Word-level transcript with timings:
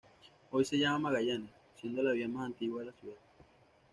Hoy 0.49 0.65
se 0.65 0.79
llama 0.79 0.97
Magallanes, 1.11 1.51
siendo 1.79 2.01
la 2.01 2.13
vía 2.13 2.27
más 2.27 2.47
antigua 2.47 2.79
de 2.79 2.87
la 2.87 2.93
ciudad. 2.93 3.17